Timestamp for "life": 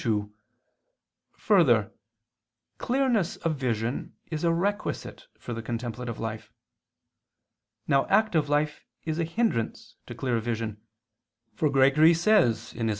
6.19-6.51, 8.49-8.83